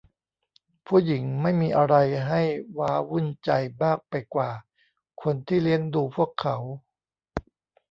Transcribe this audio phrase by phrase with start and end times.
[0.87, 1.95] ผู้หญิงไม่มีอะไร
[2.27, 2.41] ให้
[2.77, 3.49] ว้าวุ่นใจ
[3.81, 4.49] มากไปกว่า
[5.21, 6.57] คนที่เลี้ยงดูพวกเขา